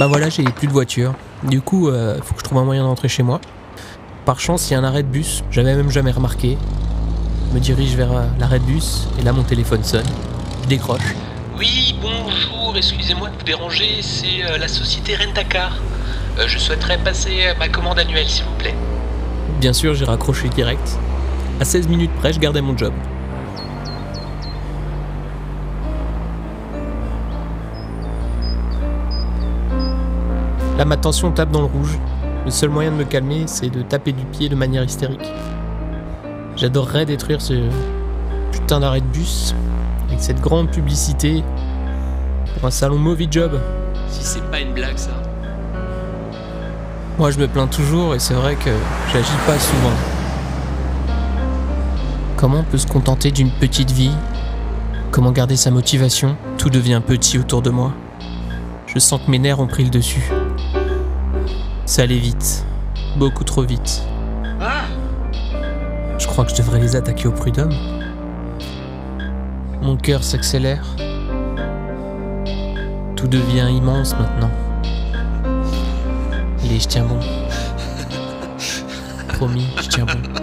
Bah 0.00 0.06
voilà, 0.06 0.30
j'ai 0.30 0.44
plus 0.44 0.66
de 0.66 0.72
voiture. 0.72 1.12
Du 1.42 1.60
coup, 1.60 1.90
euh, 1.90 2.16
faut 2.22 2.32
que 2.32 2.40
je 2.40 2.44
trouve 2.44 2.56
un 2.56 2.64
moyen 2.64 2.84
d'entrer 2.84 3.08
chez 3.08 3.22
moi. 3.22 3.38
Par 4.24 4.40
chance, 4.40 4.70
il 4.70 4.72
y 4.72 4.74
a 4.74 4.78
un 4.78 4.84
arrêt 4.84 5.02
de 5.02 5.08
bus. 5.08 5.44
J'avais 5.50 5.74
même 5.74 5.90
jamais 5.90 6.10
remarqué. 6.10 6.56
Je 7.50 7.54
me 7.54 7.60
dirige 7.60 7.96
vers 7.96 8.12
euh, 8.12 8.24
l'arrêt 8.38 8.60
de 8.60 8.64
bus 8.64 9.08
et 9.18 9.22
là 9.22 9.34
mon 9.34 9.42
téléphone 9.42 9.84
sonne. 9.84 10.06
Je 10.62 10.68
décroche. 10.68 11.14
Oui, 11.58 11.94
bonjour, 12.00 12.74
excusez-moi 12.74 13.28
de 13.28 13.36
vous 13.36 13.44
déranger, 13.44 14.00
c'est 14.00 14.42
euh, 14.42 14.56
la 14.56 14.68
société 14.68 15.16
Rentacar. 15.16 15.76
Je 16.46 16.56
souhaiterais 16.56 16.96
passer 16.96 17.52
ma 17.58 17.68
commande 17.68 17.98
annuelle, 17.98 18.26
s'il 18.26 18.44
vous 18.44 18.56
plaît. 18.56 18.74
Bien 19.60 19.74
sûr, 19.74 19.92
j'ai 19.92 20.06
raccroché 20.06 20.48
direct. 20.48 20.96
À 21.60 21.66
16 21.66 21.88
minutes 21.88 22.12
près, 22.20 22.32
je 22.32 22.38
gardais 22.38 22.62
mon 22.62 22.74
job. 22.74 22.94
Là, 30.80 30.86
ma 30.86 30.96
tension 30.96 31.30
tape 31.30 31.50
dans 31.50 31.60
le 31.60 31.66
rouge. 31.66 31.98
Le 32.46 32.50
seul 32.50 32.70
moyen 32.70 32.90
de 32.90 32.96
me 32.96 33.04
calmer, 33.04 33.42
c'est 33.44 33.68
de 33.68 33.82
taper 33.82 34.12
du 34.12 34.24
pied 34.24 34.48
de 34.48 34.54
manière 34.54 34.82
hystérique. 34.82 35.30
J'adorerais 36.56 37.04
détruire 37.04 37.42
ce 37.42 37.68
putain 38.50 38.80
d'arrêt 38.80 39.02
de 39.02 39.06
bus 39.08 39.54
avec 40.08 40.22
cette 40.22 40.40
grande 40.40 40.70
publicité 40.70 41.44
pour 42.54 42.66
un 42.66 42.70
salon 42.70 42.96
Movie 42.96 43.28
Job. 43.30 43.60
Si 44.08 44.24
c'est 44.24 44.50
pas 44.50 44.60
une 44.60 44.72
blague, 44.72 44.96
ça. 44.96 45.10
Moi, 47.18 47.30
je 47.30 47.38
me 47.38 47.46
plains 47.46 47.66
toujours 47.66 48.14
et 48.14 48.18
c'est 48.18 48.32
vrai 48.32 48.54
que 48.54 48.70
j'agis 49.12 49.28
pas 49.46 49.58
souvent. 49.58 49.92
Comment 52.38 52.60
on 52.60 52.64
peut 52.64 52.78
se 52.78 52.86
contenter 52.86 53.30
d'une 53.32 53.50
petite 53.50 53.90
vie? 53.90 54.14
Comment 55.10 55.30
garder 55.30 55.56
sa 55.56 55.70
motivation? 55.70 56.38
Tout 56.56 56.70
devient 56.70 57.02
petit 57.06 57.38
autour 57.38 57.60
de 57.60 57.68
moi. 57.68 57.92
Je 58.86 58.98
sens 58.98 59.20
que 59.20 59.30
mes 59.30 59.38
nerfs 59.38 59.60
ont 59.60 59.66
pris 59.66 59.84
le 59.84 59.90
dessus. 59.90 60.24
Ça 61.90 62.02
allait 62.02 62.18
vite. 62.18 62.64
Beaucoup 63.16 63.42
trop 63.42 63.62
vite. 63.62 64.02
Je 66.18 66.26
crois 66.28 66.44
que 66.44 66.52
je 66.52 66.56
devrais 66.58 66.78
les 66.78 66.94
attaquer 66.94 67.26
au 67.26 67.32
prud'homme. 67.32 67.74
Mon 69.82 69.96
cœur 69.96 70.22
s'accélère. 70.22 70.86
Tout 73.16 73.26
devient 73.26 73.66
immense 73.72 74.12
maintenant. 74.16 74.52
Allez, 76.62 76.78
je 76.78 76.86
tiens 76.86 77.06
bon. 77.06 77.18
Promis, 79.34 79.66
je 79.82 79.88
tiens 79.88 80.06
bon.« 80.06 80.20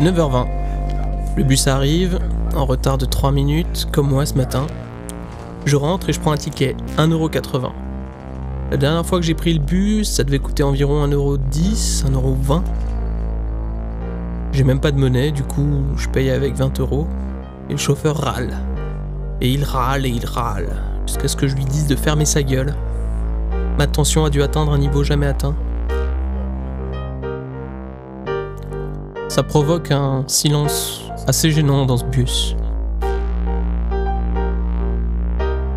9h20. 0.00 0.46
Le 1.36 1.44
bus 1.44 1.68
arrive, 1.68 2.18
en 2.56 2.66
retard 2.66 2.98
de 2.98 3.04
3 3.04 3.30
minutes, 3.30 3.86
comme 3.92 4.08
moi 4.08 4.26
ce 4.26 4.34
matin. 4.34 4.66
Je 5.66 5.76
rentre 5.76 6.08
et 6.08 6.12
je 6.12 6.20
prends 6.20 6.32
un 6.32 6.36
ticket, 6.36 6.76
1,80€. 6.98 7.70
La 8.72 8.76
dernière 8.76 9.06
fois 9.06 9.20
que 9.20 9.24
j'ai 9.24 9.34
pris 9.34 9.54
le 9.54 9.60
bus, 9.60 10.10
ça 10.10 10.24
devait 10.24 10.40
coûter 10.40 10.64
environ 10.64 11.06
1,10€, 11.06 12.06
1,20€. 12.10 12.62
J'ai 14.52 14.64
même 14.64 14.80
pas 14.80 14.90
de 14.90 14.98
monnaie, 14.98 15.30
du 15.30 15.44
coup, 15.44 15.84
je 15.96 16.08
paye 16.08 16.30
avec 16.30 16.54
20 16.54 16.80
euros. 16.80 17.06
Et 17.68 17.72
le 17.72 17.78
chauffeur 17.78 18.16
râle. 18.16 18.50
Et 19.40 19.50
il 19.50 19.64
râle 19.64 20.06
et 20.06 20.10
il 20.10 20.26
râle, 20.26 20.82
jusqu'à 21.06 21.28
ce 21.28 21.36
que 21.36 21.46
je 21.46 21.54
lui 21.54 21.64
dise 21.64 21.86
de 21.86 21.96
fermer 21.96 22.24
sa 22.24 22.42
gueule. 22.42 22.74
Ma 23.78 23.86
tension 23.86 24.24
a 24.24 24.30
dû 24.30 24.42
atteindre 24.42 24.72
un 24.72 24.78
niveau 24.78 25.04
jamais 25.04 25.26
atteint. 25.26 25.54
Ça 29.34 29.42
provoque 29.42 29.90
un 29.90 30.22
silence 30.28 31.10
assez 31.26 31.50
gênant 31.50 31.86
dans 31.86 31.96
ce 31.96 32.04
bus. 32.04 32.54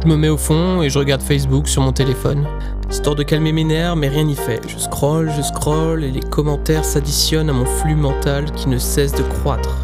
Je 0.03 0.07
me 0.07 0.16
mets 0.16 0.29
au 0.29 0.38
fond 0.38 0.84
et 0.84 0.91
je 0.91 1.00
regarde 1.00 1.23
Facebook 1.23 1.67
sur 1.67 1.81
mon 1.81 1.91
téléphone, 1.91 2.46
histoire 2.91 3.16
de 3.16 3.23
calmer 3.23 3.51
mes 3.51 3.63
nerfs, 3.63 3.96
mais 3.96 4.09
rien 4.09 4.25
n'y 4.25 4.35
fait. 4.35 4.62
Je 4.67 4.78
scrolle, 4.78 5.31
je 5.35 5.41
scrolle 5.41 6.03
et 6.03 6.12
les 6.12 6.19
commentaires 6.19 6.85
s'additionnent 6.85 7.50
à 7.50 7.53
mon 7.53 7.66
flux 7.66 7.96
mental 7.96 8.46
qui 8.51 8.69
ne 8.69 8.78
cesse 8.78 9.13
de 9.13 9.23
croître. 9.23 9.75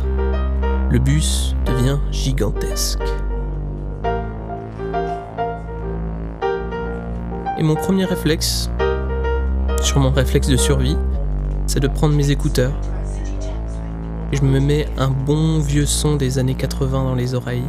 Le 0.91 0.99
bus 0.99 1.55
devient 1.65 1.97
gigantesque. 2.11 3.01
Et 7.57 7.63
mon 7.63 7.73
premier 7.73 8.05
réflexe, 8.05 8.69
sur 9.81 9.97
mon 9.97 10.11
réflexe 10.11 10.47
de 10.47 10.57
survie, 10.57 10.97
c'est 11.65 11.79
de 11.79 11.87
prendre 11.87 12.13
mes 12.13 12.29
écouteurs 12.29 12.73
je 14.35 14.43
me 14.43 14.59
mets 14.59 14.87
un 14.97 15.09
bon 15.09 15.59
vieux 15.59 15.85
son 15.85 16.15
des 16.15 16.39
années 16.39 16.55
80 16.55 17.03
dans 17.03 17.15
les 17.15 17.35
oreilles. 17.35 17.63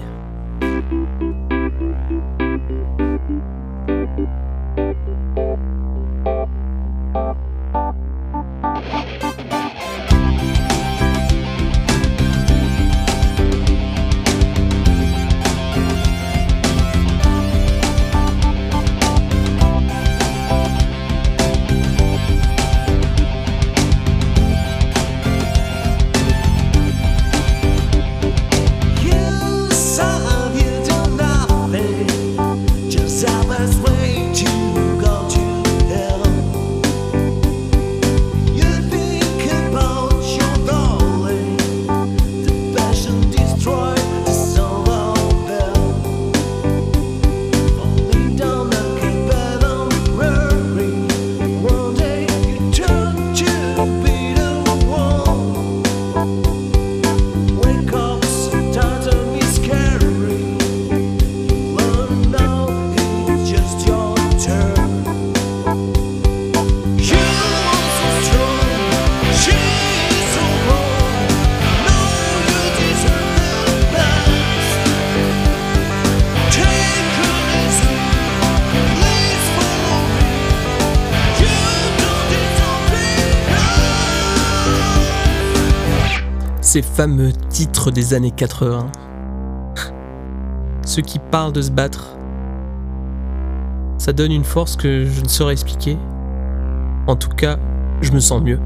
Ces 86.74 86.82
fameux 86.82 87.30
titres 87.50 87.92
des 87.92 88.14
années 88.14 88.32
80. 88.32 88.90
Ceux 90.84 91.02
qui 91.02 91.20
parlent 91.20 91.52
de 91.52 91.62
se 91.62 91.70
battre. 91.70 92.16
Ça 93.96 94.12
donne 94.12 94.32
une 94.32 94.42
force 94.42 94.74
que 94.74 95.04
je 95.04 95.22
ne 95.22 95.28
saurais 95.28 95.52
expliquer. 95.52 95.96
En 97.06 97.14
tout 97.14 97.28
cas, 97.28 97.58
je 98.00 98.10
me 98.10 98.18
sens 98.18 98.42
mieux. 98.42 98.58